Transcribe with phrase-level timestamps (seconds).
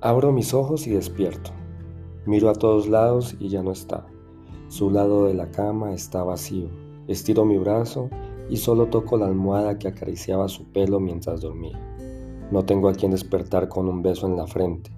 [0.00, 1.50] Abro mis ojos y despierto.
[2.24, 4.06] Miro a todos lados y ya no está.
[4.68, 6.68] Su lado de la cama está vacío.
[7.08, 8.08] Estiro mi brazo
[8.48, 11.76] y solo toco la almohada que acariciaba su pelo mientras dormía.
[12.52, 14.92] No tengo a quien despertar con un beso en la frente.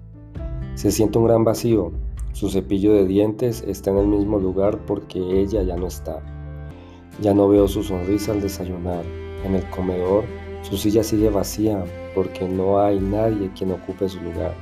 [0.75, 1.91] Se siente un gran vacío.
[2.33, 6.21] Su cepillo de dientes está en el mismo lugar porque ella ya no está.
[7.19, 9.03] Ya no veo su sonrisa al desayunar.
[9.43, 10.25] En el comedor,
[10.61, 11.83] su silla sigue vacía
[12.13, 14.53] porque no hay nadie quien ocupe su lugar.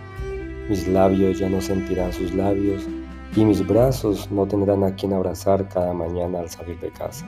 [0.70, 2.88] Mis labios ya no sentirán sus labios
[3.36, 7.27] y mis brazos no tendrán a quien abrazar cada mañana al salir de casa.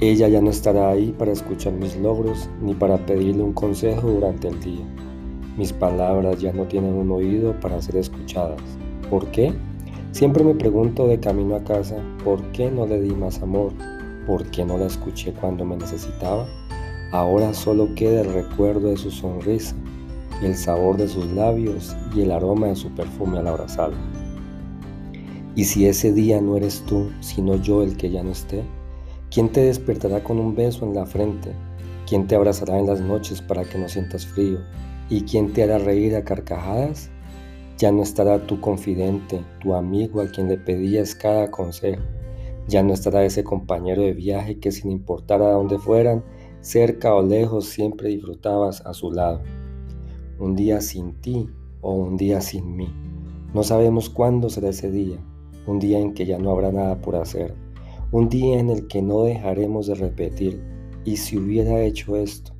[0.00, 4.48] Ella ya no estará ahí para escuchar mis logros ni para pedirle un consejo durante
[4.48, 4.84] el día.
[5.56, 8.60] Mis palabras ya no tienen un oído para ser escuchadas.
[9.08, 9.54] ¿Por qué?
[10.12, 13.72] Siempre me pregunto de camino a casa, ¿por qué no le di más amor?
[14.26, 16.46] ¿Por qué no la escuché cuando me necesitaba?
[17.12, 19.74] Ahora solo queda el recuerdo de su sonrisa
[20.42, 23.96] el sabor de sus labios y el aroma de su perfume al abrazarla.
[25.54, 28.62] Y si ese día no eres tú, sino yo el que ya no esté,
[29.30, 31.52] ¿quién te despertará con un beso en la frente?
[32.06, 34.58] ¿Quién te abrazará en las noches para que no sientas frío?
[35.08, 37.10] ¿Y quién te hará reír a carcajadas?
[37.78, 42.02] Ya no estará tu confidente, tu amigo al quien le pedías cada consejo.
[42.68, 46.22] Ya no estará ese compañero de viaje que sin importar a dónde fueran,
[46.60, 49.42] cerca o lejos, siempre disfrutabas a su lado
[50.38, 51.48] un día sin ti
[51.80, 52.88] o un día sin mí.
[53.54, 55.18] No sabemos cuándo será ese día,
[55.66, 57.54] un día en que ya no habrá nada por hacer,
[58.12, 60.62] un día en el que no dejaremos de repetir,
[61.04, 62.52] y si hubiera hecho esto,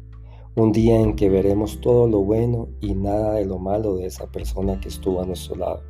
[0.54, 4.26] un día en que veremos todo lo bueno y nada de lo malo de esa
[4.26, 5.82] persona que estuvo a nuestro lado.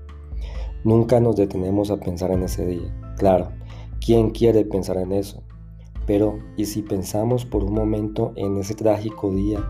[0.83, 3.15] Nunca nos detenemos a pensar en ese día.
[3.17, 3.51] Claro,
[4.05, 5.43] ¿quién quiere pensar en eso?
[6.07, 9.61] Pero, ¿y si pensamos por un momento en ese trágico día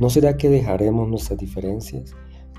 [0.00, 2.16] ¿No será que dejaremos nuestras diferencias,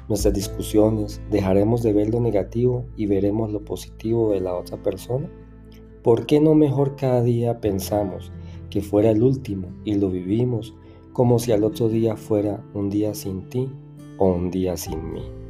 [0.07, 5.27] nuestras discusiones, dejaremos de ver lo negativo y veremos lo positivo de la otra persona?
[6.03, 8.31] ¿Por qué no mejor cada día pensamos
[8.69, 10.75] que fuera el último y lo vivimos
[11.13, 13.67] como si al otro día fuera un día sin ti
[14.19, 15.40] o un día sin mí?